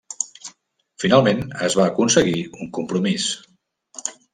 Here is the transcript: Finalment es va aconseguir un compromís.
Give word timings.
Finalment 1.03 1.43
es 1.69 1.77
va 1.81 1.87
aconseguir 1.93 2.43
un 2.65 2.75
compromís. 2.79 3.33